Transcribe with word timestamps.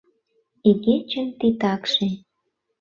Игечын 0.69 1.27
титакше... 1.39 2.07